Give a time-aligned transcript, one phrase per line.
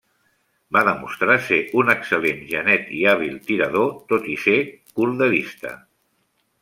[0.75, 4.57] Va demostrar ser un excel·lent genet i hàbil tirador, tot i ser
[4.99, 5.77] curt de vista.